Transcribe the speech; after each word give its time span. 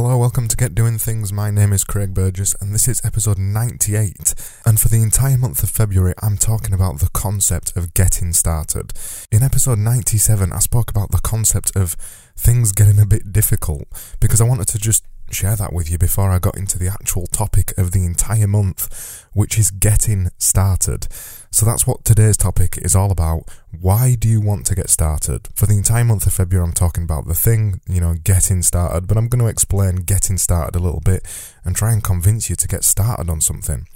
Hello, 0.00 0.16
welcome 0.16 0.46
to 0.46 0.56
Get 0.56 0.76
Doing 0.76 0.96
Things. 0.96 1.32
My 1.32 1.50
name 1.50 1.72
is 1.72 1.82
Craig 1.82 2.14
Burgess, 2.14 2.54
and 2.60 2.72
this 2.72 2.86
is 2.86 3.04
episode 3.04 3.36
98. 3.36 4.32
And 4.64 4.78
for 4.78 4.86
the 4.86 5.02
entire 5.02 5.36
month 5.36 5.64
of 5.64 5.70
February, 5.70 6.14
I'm 6.22 6.36
talking 6.36 6.72
about 6.72 7.00
the 7.00 7.10
concept 7.12 7.76
of 7.76 7.94
getting 7.94 8.32
started. 8.32 8.92
In 9.32 9.42
episode 9.42 9.80
97, 9.80 10.52
I 10.52 10.60
spoke 10.60 10.88
about 10.88 11.10
the 11.10 11.18
concept 11.18 11.74
of 11.74 11.94
things 12.36 12.70
getting 12.70 13.00
a 13.00 13.06
bit 13.06 13.32
difficult 13.32 13.88
because 14.20 14.40
I 14.40 14.44
wanted 14.44 14.68
to 14.68 14.78
just 14.78 15.04
share 15.32 15.56
that 15.56 15.72
with 15.72 15.90
you 15.90 15.98
before 15.98 16.30
I 16.30 16.38
got 16.38 16.56
into 16.56 16.78
the 16.78 16.88
actual 16.88 17.26
topic 17.26 17.76
of 17.76 17.92
the 17.92 18.04
entire 18.04 18.46
month, 18.46 19.26
which 19.32 19.58
is 19.58 19.70
getting 19.70 20.30
started. 20.38 21.08
So 21.50 21.64
that's 21.64 21.86
what 21.86 22.04
today's 22.04 22.36
topic 22.36 22.78
is 22.78 22.94
all 22.94 23.10
about. 23.10 23.44
Why 23.78 24.14
do 24.14 24.28
you 24.28 24.40
want 24.40 24.66
to 24.66 24.74
get 24.74 24.90
started? 24.90 25.48
For 25.54 25.66
the 25.66 25.76
entire 25.76 26.04
month 26.04 26.26
of 26.26 26.32
February, 26.32 26.66
I'm 26.66 26.74
talking 26.74 27.04
about 27.04 27.26
the 27.26 27.34
thing, 27.34 27.80
you 27.88 28.00
know, 28.00 28.14
getting 28.14 28.62
started, 28.62 29.06
but 29.06 29.16
I'm 29.16 29.28
going 29.28 29.42
to 29.42 29.50
explain 29.50 29.96
getting 29.96 30.38
started 30.38 30.76
a 30.76 30.82
little 30.82 31.00
bit 31.00 31.26
and 31.64 31.74
try 31.74 31.92
and 31.92 32.02
convince 32.02 32.50
you 32.50 32.56
to 32.56 32.68
get 32.68 32.84
started 32.84 33.30
on 33.30 33.40
something. 33.40 33.86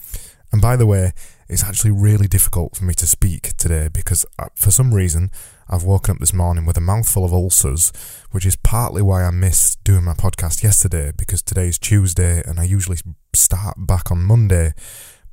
And 0.52 0.60
by 0.60 0.76
the 0.76 0.86
way, 0.86 1.12
it's 1.52 1.62
actually 1.62 1.90
really 1.90 2.26
difficult 2.26 2.74
for 2.74 2.84
me 2.84 2.94
to 2.94 3.06
speak 3.06 3.54
today 3.58 3.88
because 3.92 4.24
uh, 4.38 4.46
for 4.54 4.70
some 4.70 4.94
reason 4.94 5.30
I've 5.68 5.84
woken 5.84 6.12
up 6.14 6.18
this 6.18 6.32
morning 6.32 6.64
with 6.64 6.78
a 6.78 6.80
mouthful 6.80 7.26
of 7.26 7.32
ulcers, 7.34 7.92
which 8.30 8.46
is 8.46 8.56
partly 8.56 9.02
why 9.02 9.24
I 9.24 9.30
missed 9.30 9.84
doing 9.84 10.02
my 10.02 10.14
podcast 10.14 10.62
yesterday 10.62 11.12
because 11.14 11.42
today 11.42 11.68
is 11.68 11.78
Tuesday 11.78 12.42
and 12.46 12.58
I 12.58 12.64
usually 12.64 12.98
start 13.34 13.86
back 13.86 14.10
on 14.10 14.22
Monday, 14.22 14.72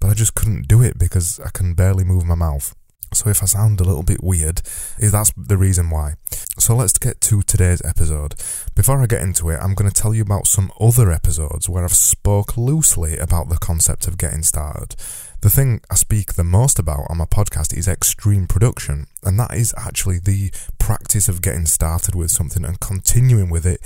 but 0.01 0.09
I 0.09 0.13
just 0.13 0.35
couldn't 0.35 0.67
do 0.67 0.81
it 0.81 0.99
because 0.99 1.39
I 1.39 1.51
can 1.51 1.73
barely 1.73 2.03
move 2.03 2.25
my 2.25 2.35
mouth. 2.35 2.75
So 3.13 3.29
if 3.29 3.41
I 3.41 3.45
sound 3.45 3.79
a 3.79 3.85
little 3.85 4.03
bit 4.03 4.23
weird, 4.23 4.61
that's 4.99 5.33
the 5.35 5.57
reason 5.57 5.89
why. 5.89 6.15
So 6.59 6.75
let's 6.75 6.97
get 6.97 7.21
to 7.21 7.41
today's 7.41 7.81
episode. 7.83 8.35
Before 8.75 9.01
I 9.01 9.07
get 9.07 9.21
into 9.21 9.49
it, 9.49 9.59
I'm 9.61 9.73
going 9.73 9.89
to 9.89 10.01
tell 10.01 10.13
you 10.13 10.21
about 10.21 10.47
some 10.47 10.71
other 10.79 11.11
episodes 11.11 11.69
where 11.69 11.83
I've 11.83 11.93
spoke 11.93 12.57
loosely 12.57 13.17
about 13.17 13.49
the 13.49 13.57
concept 13.57 14.07
of 14.07 14.17
getting 14.17 14.43
started. 14.43 14.95
The 15.41 15.49
thing 15.49 15.79
I 15.89 15.95
speak 15.95 16.33
the 16.33 16.43
most 16.43 16.79
about 16.79 17.05
on 17.09 17.19
my 17.19 17.25
podcast 17.25 17.73
is 17.73 17.87
extreme 17.87 18.45
production, 18.45 19.07
and 19.23 19.39
that 19.39 19.53
is 19.53 19.73
actually 19.77 20.19
the 20.19 20.51
practice 20.79 21.29
of 21.29 21.41
getting 21.41 21.65
started 21.65 22.13
with 22.13 22.29
something 22.29 22.65
and 22.65 22.77
continuing 22.81 23.49
with 23.49 23.65
it 23.65 23.79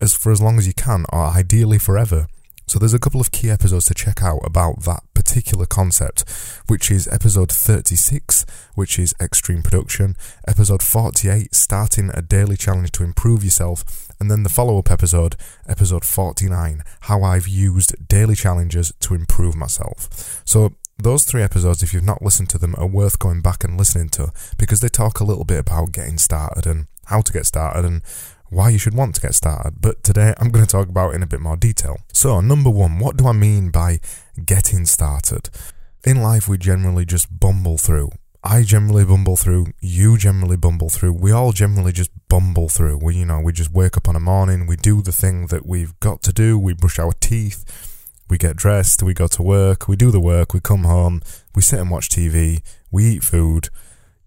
as 0.00 0.14
for 0.14 0.32
as 0.32 0.42
long 0.42 0.58
as 0.58 0.66
you 0.66 0.74
can, 0.74 1.04
or 1.12 1.26
ideally 1.26 1.78
forever. 1.78 2.26
So 2.66 2.80
there's 2.80 2.92
a 2.92 2.98
couple 2.98 3.20
of 3.20 3.30
key 3.30 3.48
episodes 3.48 3.84
to 3.84 3.94
check 3.94 4.20
out 4.20 4.40
about 4.42 4.82
that 4.82 5.04
particular 5.14 5.64
concept, 5.64 6.28
which 6.66 6.90
is 6.90 7.06
episode 7.06 7.52
36, 7.52 8.44
which 8.74 8.98
is 8.98 9.14
extreme 9.20 9.62
production, 9.62 10.16
episode 10.48 10.82
48, 10.82 11.54
starting 11.54 12.10
a 12.14 12.20
daily 12.20 12.56
challenge 12.56 12.90
to 12.92 13.04
improve 13.04 13.44
yourself, 13.44 14.10
and 14.18 14.28
then 14.28 14.42
the 14.42 14.48
follow-up 14.48 14.90
episode, 14.90 15.36
episode 15.68 16.04
49, 16.04 16.82
how 17.02 17.22
I've 17.22 17.46
used 17.46 18.08
daily 18.08 18.34
challenges 18.34 18.92
to 18.98 19.14
improve 19.14 19.54
myself. 19.54 20.42
So 20.44 20.72
those 20.98 21.24
three 21.24 21.42
episodes, 21.42 21.82
if 21.82 21.92
you've 21.92 22.04
not 22.04 22.22
listened 22.22 22.48
to 22.50 22.58
them, 22.58 22.74
are 22.78 22.86
worth 22.86 23.18
going 23.18 23.40
back 23.40 23.64
and 23.64 23.76
listening 23.76 24.08
to 24.10 24.32
because 24.58 24.80
they 24.80 24.88
talk 24.88 25.20
a 25.20 25.24
little 25.24 25.44
bit 25.44 25.58
about 25.58 25.92
getting 25.92 26.18
started 26.18 26.66
and 26.66 26.86
how 27.06 27.20
to 27.20 27.32
get 27.32 27.46
started 27.46 27.84
and 27.84 28.02
why 28.48 28.70
you 28.70 28.78
should 28.78 28.94
want 28.94 29.14
to 29.14 29.20
get 29.20 29.34
started. 29.34 29.74
But 29.80 30.02
today 30.02 30.34
I'm 30.38 30.50
going 30.50 30.64
to 30.64 30.70
talk 30.70 30.88
about 30.88 31.14
in 31.14 31.22
a 31.22 31.26
bit 31.26 31.40
more 31.40 31.56
detail. 31.56 31.98
So, 32.12 32.40
number 32.40 32.70
one, 32.70 32.98
what 32.98 33.16
do 33.16 33.26
I 33.26 33.32
mean 33.32 33.70
by 33.70 34.00
getting 34.44 34.86
started? 34.86 35.50
In 36.04 36.22
life, 36.22 36.48
we 36.48 36.56
generally 36.56 37.04
just 37.04 37.40
bumble 37.40 37.78
through. 37.78 38.10
I 38.44 38.62
generally 38.62 39.04
bumble 39.04 39.34
through, 39.34 39.72
you 39.80 40.16
generally 40.16 40.56
bumble 40.56 40.88
through, 40.88 41.14
we 41.14 41.32
all 41.32 41.50
generally 41.50 41.90
just 41.90 42.12
bumble 42.28 42.68
through. 42.68 42.98
We, 42.98 43.16
you 43.16 43.24
know, 43.26 43.40
we 43.40 43.52
just 43.52 43.72
wake 43.72 43.96
up 43.96 44.08
on 44.08 44.14
a 44.14 44.20
morning, 44.20 44.68
we 44.68 44.76
do 44.76 45.02
the 45.02 45.10
thing 45.10 45.48
that 45.48 45.66
we've 45.66 45.98
got 45.98 46.22
to 46.22 46.32
do, 46.32 46.56
we 46.56 46.72
brush 46.72 47.00
our 47.00 47.12
teeth, 47.12 47.64
we 48.28 48.38
get 48.38 48.56
dressed, 48.56 49.02
we 49.02 49.14
go 49.14 49.26
to 49.28 49.42
work, 49.42 49.88
we 49.88 49.96
do 49.96 50.10
the 50.10 50.20
work, 50.20 50.52
we 50.52 50.60
come 50.60 50.84
home, 50.84 51.22
we 51.54 51.62
sit 51.62 51.80
and 51.80 51.90
watch 51.90 52.08
TV, 52.08 52.62
we 52.90 53.04
eat 53.04 53.24
food. 53.24 53.68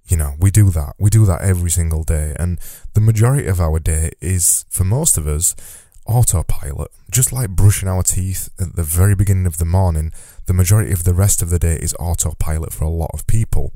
You 0.07 0.17
know, 0.17 0.35
we 0.39 0.49
do 0.49 0.71
that. 0.71 0.95
We 0.97 1.11
do 1.11 1.25
that 1.27 1.41
every 1.41 1.69
single 1.69 2.03
day. 2.03 2.35
And 2.39 2.59
the 2.93 3.01
majority 3.01 3.47
of 3.47 3.61
our 3.61 3.79
day 3.79 4.11
is, 4.19 4.65
for 4.69 4.83
most 4.83 5.17
of 5.17 5.27
us, 5.27 5.55
autopilot. 6.09 6.91
Just 7.11 7.31
like 7.31 7.49
brushing 7.49 7.87
our 7.87 8.03
teeth 8.03 8.49
at 8.59 8.75
the 8.75 8.83
very 8.83 9.15
beginning 9.15 9.45
of 9.45 9.57
the 9.57 9.65
morning, 9.65 10.11
the 10.47 10.53
majority 10.53 10.91
of 10.91 11.03
the 11.03 11.13
rest 11.13 11.41
of 11.41 11.49
the 11.49 11.59
day 11.59 11.75
is 11.75 11.95
autopilot 11.99 12.73
for 12.73 12.83
a 12.83 12.89
lot 12.89 13.11
of 13.13 13.27
people. 13.27 13.71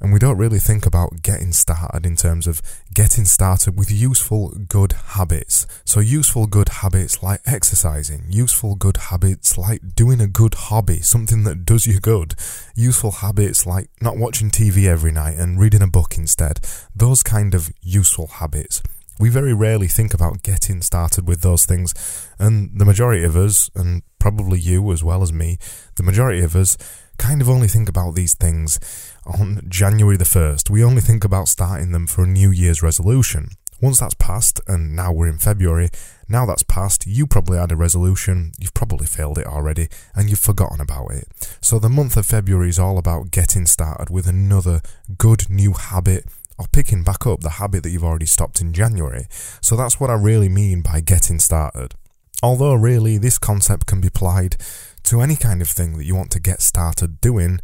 And 0.00 0.12
we 0.12 0.18
don't 0.18 0.36
really 0.36 0.58
think 0.58 0.84
about 0.84 1.22
getting 1.22 1.52
started 1.52 2.06
in 2.06 2.16
terms 2.16 2.46
of 2.46 2.60
getting 2.92 3.24
started 3.24 3.78
with 3.78 3.90
useful 3.90 4.50
good 4.68 4.92
habits. 4.92 5.66
So, 5.84 6.00
useful 6.00 6.46
good 6.46 6.68
habits 6.68 7.22
like 7.22 7.40
exercising, 7.46 8.26
useful 8.28 8.74
good 8.74 8.96
habits 8.96 9.56
like 9.56 9.94
doing 9.94 10.20
a 10.20 10.26
good 10.26 10.54
hobby, 10.54 11.00
something 11.00 11.44
that 11.44 11.64
does 11.64 11.86
you 11.86 12.00
good, 12.00 12.34
useful 12.74 13.12
habits 13.12 13.66
like 13.66 13.88
not 14.00 14.18
watching 14.18 14.50
TV 14.50 14.86
every 14.86 15.12
night 15.12 15.38
and 15.38 15.58
reading 15.58 15.82
a 15.82 15.88
book 15.88 16.16
instead. 16.18 16.60
Those 16.94 17.22
kind 17.22 17.54
of 17.54 17.70
useful 17.82 18.26
habits 18.26 18.82
we 19.18 19.28
very 19.28 19.52
rarely 19.52 19.88
think 19.88 20.14
about 20.14 20.42
getting 20.42 20.82
started 20.82 21.26
with 21.26 21.40
those 21.40 21.66
things. 21.66 21.94
And 22.38 22.78
the 22.78 22.84
majority 22.84 23.24
of 23.24 23.36
us, 23.36 23.70
and 23.74 24.02
probably 24.18 24.58
you 24.58 24.92
as 24.92 25.02
well 25.02 25.22
as 25.22 25.32
me, 25.32 25.58
the 25.96 26.02
majority 26.02 26.40
of 26.42 26.54
us 26.54 26.76
kind 27.18 27.40
of 27.40 27.48
only 27.48 27.68
think 27.68 27.88
about 27.88 28.14
these 28.14 28.34
things 28.34 28.78
on 29.26 29.62
January 29.68 30.16
the 30.16 30.24
1st. 30.24 30.70
We 30.70 30.84
only 30.84 31.00
think 31.00 31.24
about 31.24 31.48
starting 31.48 31.92
them 31.92 32.06
for 32.06 32.24
a 32.24 32.28
New 32.28 32.50
Year's 32.50 32.82
resolution. 32.82 33.50
Once 33.80 34.00
that's 34.00 34.14
passed, 34.14 34.60
and 34.66 34.96
now 34.96 35.12
we're 35.12 35.28
in 35.28 35.38
February, 35.38 35.88
now 36.28 36.44
that's 36.44 36.64
passed, 36.64 37.06
you 37.06 37.28
probably 37.28 37.58
had 37.58 37.70
a 37.70 37.76
resolution, 37.76 38.50
you've 38.58 38.74
probably 38.74 39.06
failed 39.06 39.38
it 39.38 39.46
already, 39.46 39.88
and 40.16 40.28
you've 40.28 40.40
forgotten 40.40 40.80
about 40.80 41.12
it. 41.12 41.28
So 41.60 41.78
the 41.78 41.88
month 41.88 42.16
of 42.16 42.26
February 42.26 42.70
is 42.70 42.78
all 42.78 42.98
about 42.98 43.30
getting 43.30 43.66
started 43.66 44.10
with 44.10 44.26
another 44.26 44.80
good 45.16 45.48
new 45.48 45.74
habit 45.74 46.24
or 46.58 46.66
picking 46.72 47.02
back 47.02 47.26
up 47.26 47.40
the 47.40 47.50
habit 47.50 47.82
that 47.82 47.90
you've 47.90 48.04
already 48.04 48.26
stopped 48.26 48.60
in 48.60 48.72
January. 48.72 49.26
So 49.60 49.76
that's 49.76 50.00
what 50.00 50.10
I 50.10 50.14
really 50.14 50.48
mean 50.48 50.82
by 50.82 51.00
getting 51.00 51.38
started. 51.38 51.94
Although, 52.42 52.74
really, 52.74 53.18
this 53.18 53.38
concept 53.38 53.86
can 53.86 54.00
be 54.00 54.08
applied 54.08 54.56
to 55.04 55.20
any 55.20 55.36
kind 55.36 55.62
of 55.62 55.68
thing 55.68 55.98
that 55.98 56.04
you 56.04 56.14
want 56.14 56.30
to 56.32 56.40
get 56.40 56.60
started 56.60 57.20
doing 57.20 57.60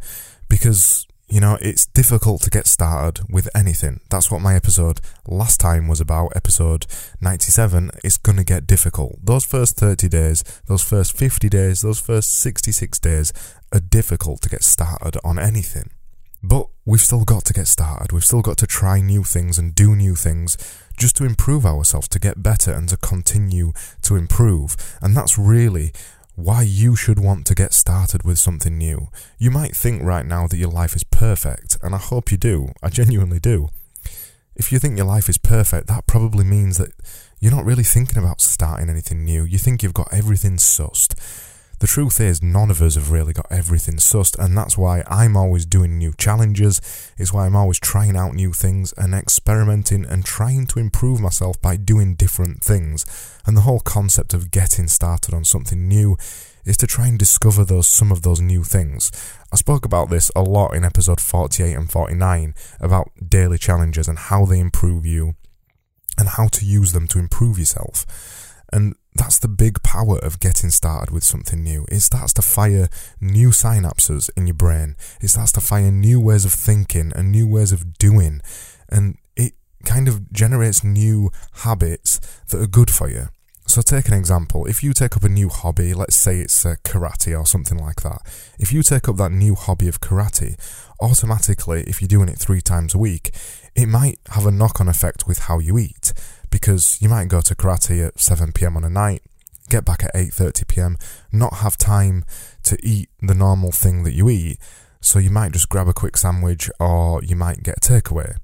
because, 0.49 1.07
you 1.29 1.39
know, 1.39 1.57
it's 1.61 1.85
difficult 1.85 2.41
to 2.41 2.49
get 2.49 2.67
started 2.67 3.23
with 3.29 3.47
anything. 3.55 4.01
That's 4.09 4.29
what 4.29 4.41
my 4.41 4.55
episode 4.55 4.99
last 5.27 5.59
time 5.59 5.87
was 5.87 6.01
about, 6.01 6.33
episode 6.35 6.87
97. 7.21 7.91
It's 8.03 8.17
going 8.17 8.37
to 8.37 8.43
get 8.43 8.67
difficult. 8.67 9.19
Those 9.23 9.45
first 9.45 9.77
30 9.77 10.09
days, 10.09 10.43
those 10.65 10.83
first 10.83 11.17
50 11.17 11.47
days, 11.47 11.81
those 11.81 11.99
first 11.99 12.37
66 12.39 12.99
days 12.99 13.31
are 13.71 13.79
difficult 13.79 14.41
to 14.41 14.49
get 14.49 14.63
started 14.63 15.17
on 15.23 15.39
anything. 15.39 15.89
But 16.47 16.67
we've 16.85 17.01
still 17.01 17.23
got 17.23 17.43
to 17.45 17.53
get 17.53 17.67
started. 17.67 18.11
We've 18.11 18.23
still 18.23 18.43
got 18.43 18.57
to 18.59 18.67
try 18.67 19.01
new 19.01 19.23
things 19.23 19.57
and 19.57 19.73
do 19.73 19.95
new 19.95 20.15
things 20.15 20.57
just 20.95 21.17
to 21.17 21.25
improve 21.25 21.65
ourselves, 21.65 22.07
to 22.09 22.19
get 22.19 22.43
better 22.43 22.71
and 22.71 22.87
to 22.89 22.97
continue 22.97 23.73
to 24.03 24.15
improve. 24.15 24.75
And 25.01 25.17
that's 25.17 25.39
really 25.39 25.91
why 26.35 26.61
you 26.61 26.95
should 26.95 27.17
want 27.17 27.47
to 27.47 27.55
get 27.55 27.73
started 27.73 28.23
with 28.23 28.37
something 28.37 28.77
new. 28.77 29.09
You 29.39 29.49
might 29.49 29.75
think 29.75 30.03
right 30.03 30.25
now 30.25 30.45
that 30.45 30.57
your 30.57 30.69
life 30.69 30.95
is 30.95 31.03
perfect, 31.03 31.77
and 31.81 31.95
I 31.95 31.97
hope 31.97 32.31
you 32.31 32.37
do. 32.37 32.69
I 32.83 32.89
genuinely 32.89 33.39
do. 33.39 33.69
If 34.55 34.71
you 34.71 34.77
think 34.77 34.97
your 34.97 35.07
life 35.07 35.27
is 35.27 35.39
perfect, 35.39 35.87
that 35.87 36.05
probably 36.05 36.45
means 36.45 36.77
that 36.77 36.91
you're 37.39 37.51
not 37.51 37.65
really 37.65 37.83
thinking 37.83 38.19
about 38.19 38.39
starting 38.39 38.89
anything 38.89 39.23
new. 39.23 39.43
You 39.45 39.57
think 39.57 39.81
you've 39.81 39.93
got 39.93 40.13
everything 40.13 40.57
sussed. 40.57 41.15
The 41.85 41.91
truth 41.91 42.19
is, 42.19 42.41
none 42.41 42.71
of 42.71 42.81
us 42.81 42.95
have 42.95 43.11
really 43.11 43.31
got 43.31 43.45
everything 43.51 43.97
sussed, 43.97 44.43
and 44.43 44.57
that's 44.57 44.75
why 44.75 45.03
I'm 45.05 45.37
always 45.37 45.67
doing 45.67 45.99
new 45.99 46.13
challenges. 46.17 46.81
It's 47.15 47.31
why 47.31 47.45
I'm 47.45 47.55
always 47.55 47.79
trying 47.79 48.17
out 48.17 48.33
new 48.33 48.53
things 48.53 48.91
and 48.93 49.13
experimenting 49.13 50.03
and 50.03 50.25
trying 50.25 50.65
to 50.65 50.79
improve 50.79 51.19
myself 51.19 51.61
by 51.61 51.77
doing 51.77 52.15
different 52.15 52.63
things. 52.63 53.05
And 53.45 53.55
the 53.55 53.61
whole 53.61 53.81
concept 53.81 54.33
of 54.33 54.49
getting 54.49 54.87
started 54.87 55.35
on 55.35 55.45
something 55.45 55.87
new 55.87 56.17
is 56.65 56.75
to 56.77 56.87
try 56.87 57.05
and 57.05 57.19
discover 57.19 57.63
those 57.63 57.87
some 57.87 58.11
of 58.11 58.23
those 58.23 58.41
new 58.41 58.63
things. 58.63 59.11
I 59.53 59.55
spoke 59.55 59.85
about 59.85 60.09
this 60.09 60.31
a 60.35 60.41
lot 60.41 60.73
in 60.73 60.83
episode 60.83 61.21
48 61.21 61.71
and 61.71 61.91
49 61.91 62.55
about 62.79 63.11
daily 63.29 63.59
challenges 63.59 64.07
and 64.07 64.17
how 64.17 64.45
they 64.45 64.59
improve 64.59 65.05
you 65.05 65.35
and 66.17 66.29
how 66.29 66.47
to 66.47 66.65
use 66.65 66.93
them 66.93 67.07
to 67.09 67.19
improve 67.19 67.59
yourself. 67.59 68.07
And 68.73 68.95
that's 69.15 69.39
the 69.39 69.47
big 69.47 69.81
power 69.81 70.19
of 70.19 70.39
getting 70.39 70.69
started 70.69 71.11
with 71.11 71.23
something 71.23 71.63
new. 71.63 71.85
It 71.89 72.01
starts 72.01 72.33
to 72.33 72.41
fire 72.41 72.89
new 73.21 73.49
synapses 73.49 74.29
in 74.35 74.45
your 74.45 74.55
brain. 74.55 74.95
It 75.21 75.29
starts 75.29 75.53
to 75.53 75.61
fire 75.61 75.89
new 75.89 76.19
ways 76.19 76.43
of 76.43 76.53
thinking 76.53 77.13
and 77.15 77.31
new 77.31 77.47
ways 77.47 77.71
of 77.71 77.97
doing. 77.97 78.41
And 78.89 79.17
it 79.35 79.53
kind 79.85 80.09
of 80.09 80.31
generates 80.33 80.83
new 80.83 81.31
habits 81.63 82.19
that 82.49 82.61
are 82.61 82.67
good 82.67 82.91
for 82.91 83.09
you. 83.09 83.29
So, 83.67 83.81
take 83.81 84.07
an 84.07 84.13
example. 84.13 84.67
If 84.67 84.83
you 84.83 84.93
take 84.93 85.17
up 85.17 85.23
a 85.23 85.29
new 85.29 85.49
hobby, 85.49 85.95
let's 85.95 86.15
say 86.15 86.39
it's 86.39 86.65
uh, 86.65 86.75
karate 86.83 87.37
or 87.37 87.47
something 87.47 87.79
like 87.79 88.01
that. 88.03 88.21
If 88.59 88.71
you 88.71 88.83
take 88.83 89.09
up 89.09 89.15
that 89.17 89.31
new 89.31 89.55
hobby 89.55 89.87
of 89.87 90.01
karate, 90.01 90.55
automatically, 91.01 91.83
if 91.87 91.99
you're 91.99 92.07
doing 92.07 92.29
it 92.29 92.37
three 92.37 92.61
times 92.61 92.93
a 92.93 92.99
week, 92.99 93.31
it 93.75 93.87
might 93.87 94.19
have 94.29 94.45
a 94.45 94.51
knock 94.51 94.79
on 94.79 94.87
effect 94.87 95.25
with 95.25 95.39
how 95.39 95.57
you 95.57 95.79
eat 95.79 96.13
because 96.49 97.01
you 97.01 97.09
might 97.09 97.27
go 97.27 97.41
to 97.41 97.55
karate 97.55 98.05
at 98.05 98.19
7 98.19 98.51
pm 98.51 98.77
on 98.77 98.83
a 98.83 98.89
night, 98.89 99.21
get 99.69 99.85
back 99.85 100.03
at 100.03 100.13
8:30 100.13 100.67
p.m., 100.67 100.97
not 101.31 101.55
have 101.55 101.77
time 101.77 102.23
to 102.63 102.77
eat 102.85 103.09
the 103.21 103.35
normal 103.35 103.71
thing 103.71 104.03
that 104.03 104.13
you 104.13 104.29
eat, 104.29 104.59
so 105.01 105.19
you 105.19 105.29
might 105.29 105.51
just 105.51 105.69
grab 105.69 105.87
a 105.87 105.93
quick 105.93 106.17
sandwich 106.17 106.69
or 106.79 107.23
you 107.23 107.35
might 107.35 107.63
get 107.63 107.77
a 107.77 107.81
takeaway. 107.81 108.35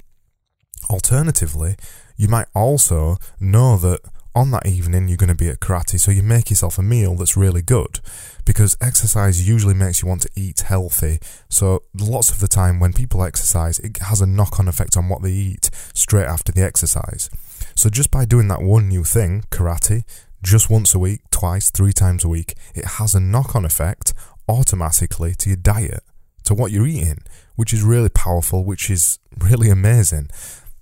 Alternatively, 0.89 1.75
you 2.17 2.27
might 2.27 2.47
also 2.53 3.17
know 3.39 3.77
that 3.77 4.01
on 4.33 4.51
that 4.51 4.65
evening 4.65 5.07
you're 5.07 5.17
going 5.17 5.27
to 5.27 5.35
be 5.35 5.49
at 5.49 5.59
karate, 5.59 5.99
so 5.99 6.11
you 6.11 6.23
make 6.23 6.49
yourself 6.49 6.77
a 6.77 6.81
meal 6.83 7.15
that's 7.15 7.35
really 7.35 7.61
good 7.61 7.99
because 8.45 8.77
exercise 8.81 9.47
usually 9.47 9.73
makes 9.73 10.01
you 10.01 10.07
want 10.07 10.21
to 10.21 10.29
eat 10.35 10.61
healthy. 10.61 11.19
So, 11.49 11.83
lots 11.93 12.29
of 12.29 12.39
the 12.39 12.47
time 12.47 12.79
when 12.79 12.93
people 12.93 13.23
exercise, 13.23 13.79
it 13.79 13.97
has 13.97 14.21
a 14.21 14.25
knock 14.25 14.59
on 14.59 14.67
effect 14.67 14.97
on 14.97 15.09
what 15.09 15.21
they 15.21 15.31
eat 15.31 15.69
straight 15.93 16.25
after 16.25 16.51
the 16.51 16.63
exercise. 16.63 17.29
So, 17.75 17.89
just 17.89 18.11
by 18.11 18.25
doing 18.25 18.47
that 18.49 18.61
one 18.61 18.87
new 18.87 19.03
thing, 19.03 19.43
karate, 19.49 20.03
just 20.43 20.69
once 20.69 20.93
a 20.95 20.99
week, 20.99 21.21
twice, 21.31 21.69
three 21.69 21.93
times 21.93 22.23
a 22.23 22.29
week, 22.29 22.55
it 22.73 22.85
has 22.85 23.13
a 23.13 23.19
knock 23.19 23.55
on 23.55 23.65
effect 23.65 24.13
automatically 24.47 25.33
to 25.35 25.49
your 25.49 25.57
diet, 25.57 26.03
to 26.43 26.53
what 26.53 26.71
you're 26.71 26.87
eating, 26.87 27.23
which 27.55 27.73
is 27.73 27.83
really 27.83 28.09
powerful, 28.09 28.63
which 28.63 28.89
is 28.89 29.19
really 29.37 29.69
amazing. 29.69 30.29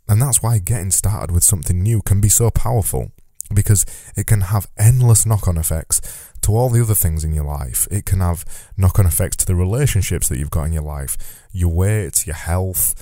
And 0.08 0.22
that's 0.22 0.42
why 0.42 0.58
getting 0.60 0.92
started 0.92 1.32
with 1.32 1.44
something 1.44 1.82
new 1.84 2.02
can 2.02 2.20
be 2.20 2.30
so 2.30 2.50
powerful 2.50 3.12
because 3.54 3.86
it 4.16 4.28
can 4.28 4.42
have 4.42 4.68
endless 4.78 5.26
knock 5.26 5.48
on 5.48 5.58
effects 5.58 6.02
to 6.42 6.56
all 6.56 6.70
the 6.70 6.82
other 6.82 6.96
things 6.96 7.24
in 7.24 7.34
your 7.34 7.46
life. 7.46 7.88
It 7.92 8.06
can 8.06 8.20
have 8.20 8.46
knock 8.78 9.00
on 9.00 9.06
effects 9.06 9.38
to 9.38 9.46
the 9.46 9.56
relationships 9.56 10.30
that 10.30 10.38
you've 10.38 10.52
got 10.52 10.66
in 10.66 10.74
your 10.74 10.84
life, 10.84 11.18
your 11.52 11.72
weight, 11.72 12.26
your 12.26 12.36
health, 12.36 12.96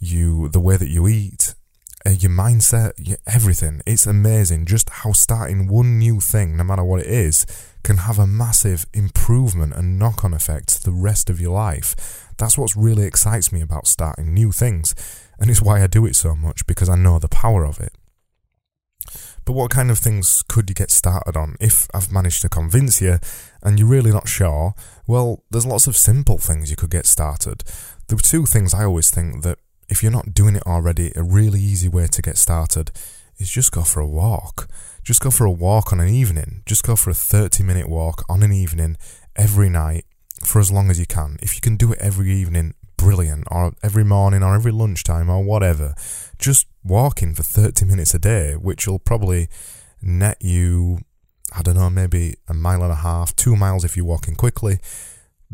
you 0.00 0.48
the 0.48 0.60
way 0.60 0.76
that 0.76 0.88
you 0.88 1.06
eat, 1.08 1.54
uh, 2.06 2.10
your 2.10 2.30
mindset, 2.30 2.92
your, 2.96 3.18
everything. 3.26 3.80
It's 3.86 4.06
amazing 4.06 4.66
just 4.66 4.90
how 4.90 5.12
starting 5.12 5.68
one 5.68 5.98
new 5.98 6.20
thing, 6.20 6.56
no 6.56 6.64
matter 6.64 6.84
what 6.84 7.00
it 7.00 7.06
is, 7.06 7.46
can 7.82 7.98
have 7.98 8.18
a 8.18 8.26
massive 8.26 8.86
improvement 8.92 9.74
and 9.74 9.98
knock 9.98 10.24
on 10.24 10.34
effect 10.34 10.68
to 10.70 10.84
the 10.84 10.92
rest 10.92 11.30
of 11.30 11.40
your 11.40 11.52
life. 11.52 12.28
That's 12.38 12.58
what 12.58 12.74
really 12.76 13.04
excites 13.04 13.52
me 13.52 13.60
about 13.60 13.86
starting 13.86 14.32
new 14.32 14.52
things, 14.52 14.94
and 15.38 15.50
it's 15.50 15.62
why 15.62 15.82
I 15.82 15.86
do 15.86 16.06
it 16.06 16.16
so 16.16 16.34
much 16.34 16.66
because 16.66 16.88
I 16.88 16.96
know 16.96 17.18
the 17.18 17.28
power 17.28 17.64
of 17.64 17.80
it. 17.80 17.92
But 19.44 19.54
what 19.54 19.70
kind 19.70 19.90
of 19.90 19.98
things 19.98 20.44
could 20.46 20.68
you 20.68 20.74
get 20.74 20.90
started 20.90 21.36
on? 21.36 21.56
If 21.60 21.88
I've 21.92 22.12
managed 22.12 22.42
to 22.42 22.48
convince 22.48 23.00
you 23.00 23.18
and 23.62 23.78
you're 23.78 23.88
really 23.88 24.12
not 24.12 24.28
sure, 24.28 24.74
well, 25.06 25.42
there's 25.50 25.66
lots 25.66 25.88
of 25.88 25.96
simple 25.96 26.38
things 26.38 26.70
you 26.70 26.76
could 26.76 26.90
get 26.90 27.06
started. 27.06 27.64
The 28.06 28.16
two 28.16 28.46
things 28.46 28.72
I 28.72 28.84
always 28.84 29.10
think 29.10 29.42
that 29.42 29.58
if 29.92 30.02
you're 30.02 30.10
not 30.10 30.32
doing 30.32 30.56
it 30.56 30.66
already, 30.66 31.12
a 31.14 31.22
really 31.22 31.60
easy 31.60 31.86
way 31.86 32.06
to 32.06 32.22
get 32.22 32.38
started 32.38 32.90
is 33.36 33.50
just 33.50 33.72
go 33.72 33.82
for 33.82 34.00
a 34.00 34.06
walk. 34.06 34.66
Just 35.04 35.20
go 35.20 35.30
for 35.30 35.44
a 35.44 35.50
walk 35.50 35.92
on 35.92 36.00
an 36.00 36.08
evening. 36.08 36.62
Just 36.64 36.82
go 36.82 36.96
for 36.96 37.10
a 37.10 37.14
30 37.14 37.62
minute 37.62 37.90
walk 37.90 38.24
on 38.26 38.42
an 38.42 38.52
evening 38.52 38.96
every 39.36 39.68
night 39.68 40.06
for 40.42 40.60
as 40.60 40.72
long 40.72 40.90
as 40.90 40.98
you 40.98 41.04
can. 41.04 41.36
If 41.42 41.54
you 41.54 41.60
can 41.60 41.76
do 41.76 41.92
it 41.92 41.98
every 42.00 42.32
evening, 42.32 42.72
brilliant, 42.96 43.44
or 43.50 43.74
every 43.82 44.02
morning 44.02 44.42
or 44.42 44.54
every 44.54 44.72
lunchtime 44.72 45.28
or 45.28 45.44
whatever. 45.44 45.94
Just 46.38 46.66
walking 46.82 47.34
for 47.34 47.42
30 47.42 47.84
minutes 47.84 48.14
a 48.14 48.18
day, 48.18 48.54
which 48.54 48.88
will 48.88 48.98
probably 48.98 49.48
net 50.00 50.38
you, 50.40 51.00
I 51.54 51.60
don't 51.60 51.76
know, 51.76 51.90
maybe 51.90 52.36
a 52.48 52.54
mile 52.54 52.82
and 52.82 52.92
a 52.92 52.96
half, 52.96 53.36
two 53.36 53.56
miles 53.56 53.84
if 53.84 53.94
you're 53.94 54.06
walking 54.06 54.36
quickly. 54.36 54.78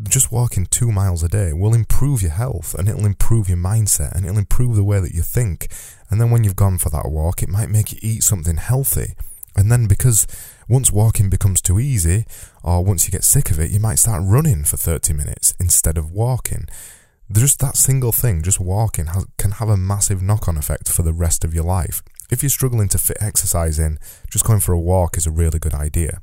Just 0.03 0.31
walking 0.31 0.65
two 0.65 0.91
miles 0.91 1.23
a 1.23 1.27
day 1.27 1.51
will 1.53 1.73
improve 1.73 2.21
your 2.21 2.31
health 2.31 2.73
and 2.73 2.87
it'll 2.87 3.05
improve 3.05 3.49
your 3.49 3.57
mindset 3.57 4.13
and 4.13 4.25
it'll 4.25 4.37
improve 4.37 4.75
the 4.75 4.83
way 4.83 4.99
that 4.99 5.13
you 5.13 5.21
think. 5.21 5.67
And 6.09 6.21
then 6.21 6.31
when 6.31 6.43
you've 6.43 6.55
gone 6.55 6.77
for 6.77 6.89
that 6.89 7.09
walk, 7.09 7.43
it 7.43 7.49
might 7.49 7.69
make 7.69 7.91
you 7.91 7.99
eat 8.01 8.23
something 8.23 8.57
healthy. 8.57 9.15
And 9.55 9.71
then 9.71 9.87
because 9.87 10.25
once 10.69 10.91
walking 10.91 11.29
becomes 11.29 11.61
too 11.61 11.79
easy, 11.79 12.25
or 12.63 12.83
once 12.83 13.05
you 13.05 13.11
get 13.11 13.23
sick 13.23 13.51
of 13.51 13.59
it, 13.59 13.71
you 13.71 13.79
might 13.79 13.99
start 13.99 14.23
running 14.23 14.63
for 14.63 14.77
30 14.77 15.13
minutes 15.13 15.53
instead 15.59 15.97
of 15.97 16.11
walking 16.11 16.67
just 17.31 17.59
that 17.59 17.77
single 17.77 18.11
thing, 18.11 18.41
just 18.41 18.59
walking, 18.59 19.07
can 19.37 19.51
have 19.51 19.69
a 19.69 19.77
massive 19.77 20.21
knock 20.21 20.47
on 20.47 20.57
effect 20.57 20.89
for 20.89 21.03
the 21.03 21.13
rest 21.13 21.43
of 21.43 21.53
your 21.53 21.63
life. 21.63 22.01
If 22.31 22.41
you're 22.41 22.49
struggling 22.49 22.89
to 22.89 22.97
fit 22.97 23.17
exercise 23.21 23.77
in, 23.77 23.99
just 24.31 24.45
going 24.45 24.59
for 24.61 24.73
a 24.73 24.79
walk 24.79 25.17
is 25.17 25.27
a 25.27 25.31
really 25.31 25.59
good 25.59 25.73
idea. 25.73 26.21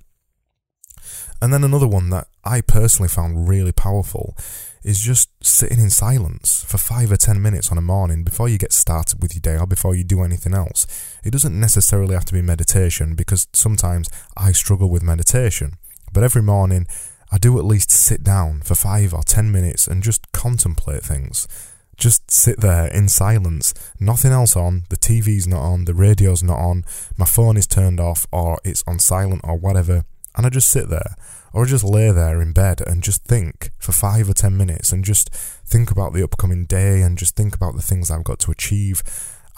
And 1.41 1.53
then 1.53 1.65
another 1.65 1.87
one 1.89 2.11
that 2.11 2.29
I 2.45 2.61
personally 2.61 3.09
found 3.09 3.49
really 3.49 3.73
powerful 3.73 4.37
is 4.83 5.01
just 5.01 5.31
sitting 5.45 5.81
in 5.81 5.91
silence 5.91 6.65
for 6.65 6.79
five 6.79 7.11
or 7.11 7.17
ten 7.17 7.43
minutes 7.43 7.73
on 7.73 7.79
a 7.79 7.83
morning 7.83 8.23
before 8.23 8.49
you 8.49 8.57
get 8.57 8.73
started 8.73 9.21
with 9.21 9.35
your 9.35 9.41
day 9.41 9.59
or 9.59 9.67
before 9.67 9.95
you 9.97 10.05
do 10.05 10.23
anything 10.23 10.55
else. 10.55 10.87
It 11.25 11.33
doesn't 11.33 11.59
necessarily 11.59 12.15
have 12.15 12.25
to 12.27 12.33
be 12.33 12.41
meditation 12.41 13.15
because 13.15 13.49
sometimes 13.53 14.09
I 14.37 14.53
struggle 14.53 14.89
with 14.89 15.03
meditation. 15.03 15.73
But 16.13 16.23
every 16.23 16.43
morning, 16.43 16.87
I 17.33 17.39
do 17.39 17.59
at 17.59 17.65
least 17.65 17.91
sit 17.91 18.23
down 18.23 18.63
for 18.63 18.77
five 18.77 19.13
or 19.13 19.23
ten 19.25 19.51
minutes 19.51 19.89
and 19.89 20.03
just 20.03 20.31
contemplate 20.33 21.03
things. 21.03 21.49
Just 21.97 22.31
sit 22.31 22.61
there 22.61 22.87
in 22.87 23.09
silence, 23.09 23.75
nothing 23.99 24.31
else 24.31 24.55
on, 24.55 24.85
the 24.91 24.97
TV's 24.97 25.49
not 25.49 25.63
on, 25.63 25.87
the 25.87 25.95
radio's 25.95 26.43
not 26.43 26.59
on, 26.59 26.85
my 27.17 27.25
phone 27.25 27.57
is 27.57 27.67
turned 27.67 27.99
off 27.99 28.27
or 28.31 28.59
it's 28.65 28.85
on 28.87 28.99
silent 28.99 29.41
or 29.45 29.57
whatever, 29.57 30.05
and 30.37 30.47
I 30.47 30.51
just 30.51 30.71
sit 30.71 30.89
there. 30.89 31.17
Or 31.53 31.65
I 31.65 31.67
just 31.67 31.85
lay 31.85 32.11
there 32.11 32.43
in 32.43 32.53
bed 32.53 32.83
and 32.87 33.03
just 33.03 33.25
think 33.25 33.71
for 33.79 33.93
five 33.93 34.29
or 34.29 34.35
ten 34.35 34.57
minutes 34.57 34.93
and 34.93 35.05
just 35.05 35.31
think 35.33 35.91
about 35.91 36.13
the 36.13 36.23
upcoming 36.23 36.67
day 36.67 37.01
and 37.01 37.17
just 37.17 37.35
think 37.35 37.55
about 37.55 37.75
the 37.75 37.83
things 37.83 38.11
I've 38.11 38.25
got 38.25 38.39
to 38.41 38.51
achieve. 38.51 39.03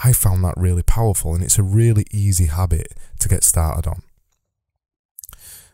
I 0.05 0.13
found 0.13 0.45
that 0.45 0.55
really 0.57 0.85
powerful 0.85 1.35
and 1.35 1.43
it's 1.43 1.59
a 1.59 1.65
really 1.65 2.05
easy 2.13 2.47
habit 2.47 2.95
to 3.19 3.29
get 3.29 3.43
started 3.43 3.89
on. 3.89 4.03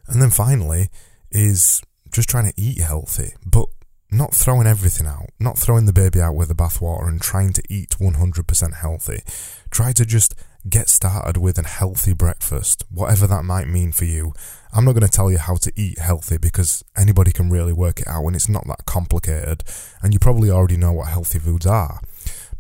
And 0.06 0.22
then 0.22 0.30
finally, 0.30 0.88
is 1.30 1.82
just 2.10 2.28
trying 2.28 2.50
to 2.50 2.60
eat 2.60 2.80
healthy, 2.80 3.34
but 3.44 3.66
not 4.10 4.34
throwing 4.34 4.66
everything 4.66 5.06
out, 5.06 5.30
not 5.40 5.58
throwing 5.58 5.86
the 5.86 5.92
baby 5.92 6.20
out 6.20 6.36
with 6.36 6.48
the 6.48 6.54
bathwater 6.54 7.08
and 7.08 7.20
trying 7.20 7.52
to 7.52 7.62
eat 7.68 7.90
100% 8.00 8.74
healthy. 8.74 9.22
Try 9.70 9.92
to 9.92 10.06
just 10.06 10.34
get 10.68 10.88
started 10.88 11.36
with 11.36 11.58
a 11.58 11.66
healthy 11.66 12.14
breakfast, 12.14 12.84
whatever 12.90 13.26
that 13.26 13.44
might 13.44 13.68
mean 13.68 13.92
for 13.92 14.04
you. 14.04 14.32
I'm 14.72 14.84
not 14.84 14.92
going 14.92 15.06
to 15.06 15.12
tell 15.12 15.30
you 15.30 15.38
how 15.38 15.56
to 15.56 15.72
eat 15.76 15.98
healthy 15.98 16.38
because 16.38 16.82
anybody 16.96 17.32
can 17.32 17.50
really 17.50 17.72
work 17.72 18.00
it 18.00 18.08
out 18.08 18.24
and 18.24 18.34
it's 18.34 18.48
not 18.48 18.66
that 18.66 18.86
complicated, 18.86 19.62
and 20.02 20.12
you 20.12 20.18
probably 20.18 20.50
already 20.50 20.76
know 20.76 20.92
what 20.92 21.08
healthy 21.08 21.38
foods 21.38 21.66
are. 21.66 22.00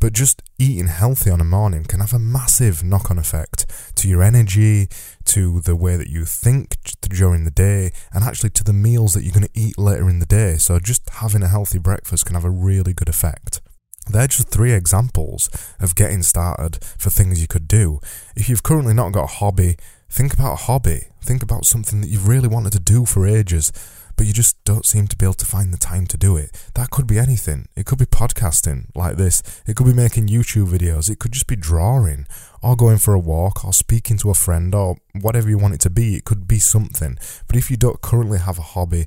But 0.00 0.12
just 0.12 0.42
eating 0.58 0.88
healthy 0.88 1.30
on 1.30 1.40
a 1.40 1.44
morning 1.44 1.84
can 1.84 2.00
have 2.00 2.12
a 2.12 2.18
massive 2.18 2.84
knock 2.84 3.10
on 3.10 3.18
effect 3.18 3.64
to 3.96 4.08
your 4.08 4.22
energy, 4.22 4.88
to 5.24 5.60
the 5.60 5.76
way 5.76 5.96
that 5.96 6.10
you 6.10 6.26
think 6.26 6.76
during 7.00 7.44
the 7.44 7.50
day, 7.50 7.90
and 8.12 8.22
actually 8.22 8.50
to 8.50 8.64
the 8.64 8.74
meals 8.74 9.14
that 9.14 9.22
you're 9.22 9.32
going 9.32 9.46
to 9.46 9.58
eat 9.58 9.78
later 9.78 10.10
in 10.10 10.18
the 10.18 10.26
day. 10.26 10.56
So 10.56 10.78
just 10.78 11.08
having 11.08 11.42
a 11.42 11.48
healthy 11.48 11.78
breakfast 11.78 12.26
can 12.26 12.34
have 12.34 12.44
a 12.44 12.50
really 12.50 12.92
good 12.92 13.08
effect. 13.08 13.62
They're 14.06 14.26
just 14.26 14.48
three 14.48 14.72
examples 14.72 15.48
of 15.80 15.94
getting 15.94 16.22
started 16.22 16.78
for 16.98 17.10
things 17.10 17.40
you 17.40 17.46
could 17.46 17.68
do. 17.68 18.00
If 18.36 18.48
you've 18.48 18.62
currently 18.62 18.94
not 18.94 19.12
got 19.12 19.24
a 19.24 19.34
hobby, 19.38 19.76
think 20.08 20.34
about 20.34 20.52
a 20.52 20.64
hobby. 20.64 21.08
Think 21.22 21.42
about 21.42 21.64
something 21.64 22.00
that 22.00 22.08
you've 22.08 22.28
really 22.28 22.48
wanted 22.48 22.72
to 22.72 22.80
do 22.80 23.06
for 23.06 23.26
ages 23.26 23.72
but 24.16 24.26
you 24.26 24.32
just 24.32 24.62
don't 24.64 24.86
seem 24.86 25.06
to 25.08 25.16
be 25.16 25.26
able 25.26 25.34
to 25.34 25.46
find 25.46 25.72
the 25.72 25.78
time 25.78 26.06
to 26.06 26.16
do 26.16 26.36
it. 26.36 26.50
That 26.74 26.90
could 26.90 27.06
be 27.06 27.18
anything. 27.18 27.68
It 27.76 27.86
could 27.86 27.98
be 27.98 28.06
podcasting 28.06 28.86
like 28.94 29.16
this. 29.16 29.42
It 29.66 29.76
could 29.76 29.86
be 29.86 29.94
making 29.94 30.28
YouTube 30.28 30.68
videos. 30.68 31.10
It 31.10 31.18
could 31.18 31.32
just 31.32 31.46
be 31.46 31.56
drawing 31.56 32.26
or 32.62 32.76
going 32.76 32.98
for 32.98 33.14
a 33.14 33.18
walk 33.18 33.64
or 33.64 33.72
speaking 33.72 34.16
to 34.18 34.30
a 34.30 34.34
friend 34.34 34.74
or 34.74 34.96
whatever 35.20 35.48
you 35.48 35.58
want 35.58 35.74
it 35.74 35.80
to 35.80 35.90
be. 35.90 36.14
It 36.14 36.24
could 36.24 36.46
be 36.46 36.58
something. 36.58 37.18
But 37.46 37.56
if 37.56 37.70
you 37.70 37.76
don't 37.76 38.00
currently 38.00 38.38
have 38.38 38.58
a 38.58 38.62
hobby, 38.62 39.06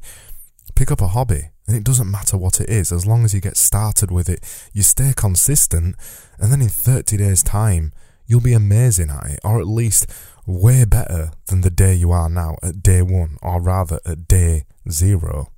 pick 0.76 0.92
up 0.92 1.02
a 1.02 1.10
hobby. 1.10 1.50
And 1.68 1.76
it 1.76 1.84
doesn't 1.84 2.10
matter 2.10 2.38
what 2.38 2.62
it 2.62 2.70
is, 2.70 2.92
as 2.94 3.06
long 3.06 3.26
as 3.26 3.34
you 3.34 3.42
get 3.42 3.58
started 3.58 4.10
with 4.10 4.30
it, 4.30 4.40
you 4.74 4.84
stay 4.84 5.12
consistent, 5.16 5.98
and 6.40 6.52
then 6.52 6.62
in 6.62 6.70
30 6.70 7.18
days' 7.18 7.44
time, 7.44 7.92
you'll 8.26 8.40
be 8.40 8.54
amazing 8.54 9.10
at 9.10 9.32
it, 9.32 9.40
or 9.44 9.60
at 9.60 9.68
least 9.68 10.08
way 10.46 10.86
better 10.86 11.32
than 11.48 11.62
the 11.62 11.70
day 11.70 11.94
you 11.94 12.12
are 12.12 12.30
now 12.30 12.56
at 12.64 12.82
day 12.82 13.02
one, 13.02 13.38
or 13.42 13.62
rather 13.62 14.00
at 14.06 14.28
day 14.28 14.64
zero. 14.90 15.52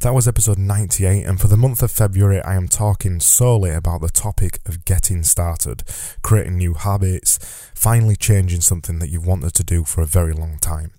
That 0.00 0.14
was 0.14 0.28
episode 0.28 0.58
98, 0.58 1.24
and 1.24 1.40
for 1.40 1.48
the 1.48 1.56
month 1.56 1.82
of 1.82 1.90
February, 1.90 2.40
I 2.42 2.54
am 2.54 2.68
talking 2.68 3.20
solely 3.20 3.70
about 3.70 4.00
the 4.00 4.08
topic 4.08 4.58
of 4.66 4.84
getting 4.84 5.22
started, 5.22 5.82
creating 6.22 6.56
new 6.56 6.74
habits, 6.74 7.38
finally 7.74 8.16
changing 8.16 8.60
something 8.60 8.98
that 8.98 9.08
you've 9.08 9.26
wanted 9.26 9.54
to 9.54 9.64
do 9.64 9.84
for 9.84 10.00
a 10.00 10.06
very 10.06 10.32
long 10.32 10.58
time. 10.58 10.92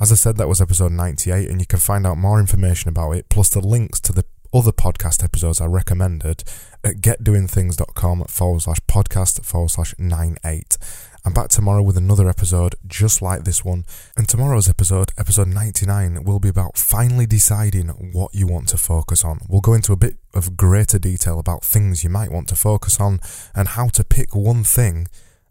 As 0.00 0.10
I 0.10 0.16
said, 0.16 0.36
that 0.38 0.48
was 0.48 0.60
episode 0.60 0.90
98, 0.90 1.48
and 1.48 1.60
you 1.60 1.66
can 1.66 1.78
find 1.78 2.04
out 2.04 2.18
more 2.18 2.40
information 2.40 2.88
about 2.88 3.12
it, 3.12 3.28
plus 3.28 3.48
the 3.48 3.60
links 3.60 4.00
to 4.00 4.12
the 4.12 4.24
other 4.52 4.72
podcast 4.72 5.22
episodes 5.22 5.60
I 5.60 5.66
recommended 5.66 6.42
at 6.82 6.96
getdoingthings.com 6.96 8.24
forward 8.24 8.62
slash 8.62 8.80
podcast 8.88 9.44
forward 9.44 9.70
slash 9.70 9.94
98. 9.96 10.78
I'm 11.24 11.32
back 11.32 11.48
tomorrow 11.48 11.82
with 11.82 11.96
another 11.96 12.28
episode 12.28 12.74
just 12.86 13.22
like 13.22 13.44
this 13.44 13.64
one. 13.64 13.84
And 14.16 14.28
tomorrow's 14.28 14.68
episode, 14.68 15.12
episode 15.16 15.48
99, 15.48 16.24
will 16.24 16.40
be 16.40 16.48
about 16.48 16.76
finally 16.76 17.26
deciding 17.26 17.88
what 18.12 18.34
you 18.34 18.46
want 18.46 18.68
to 18.70 18.76
focus 18.76 19.24
on. 19.24 19.40
We'll 19.48 19.60
go 19.60 19.74
into 19.74 19.92
a 19.92 19.96
bit 19.96 20.16
of 20.34 20.56
greater 20.56 20.98
detail 20.98 21.38
about 21.38 21.64
things 21.64 22.02
you 22.02 22.10
might 22.10 22.32
want 22.32 22.48
to 22.48 22.56
focus 22.56 23.00
on 23.00 23.20
and 23.54 23.68
how 23.68 23.88
to 23.88 24.02
pick 24.02 24.34
one 24.34 24.64
thing 24.64 25.06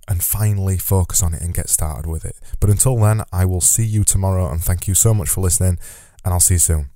and 0.07 0.24
finally 0.24 0.77
focus 0.77 1.24
on 1.24 1.33
it 1.33 1.41
and 1.41 1.53
get 1.53 1.69
started 1.69 2.10
with 2.10 2.25
it. 2.25 2.36
But 2.60 2.69
until 2.69 2.98
then, 2.98 3.24
I 3.31 3.45
will 3.45 3.62
see 3.62 3.86
you 3.86 4.03
tomorrow 4.03 4.50
and 4.51 4.62
thank 4.62 4.88
you 4.88 4.95
so 4.95 5.13
much 5.13 5.29
for 5.29 5.41
listening, 5.41 5.79
and 6.24 6.33
I'll 6.33 6.39
see 6.39 6.55
you 6.55 6.60
soon. 6.60 6.89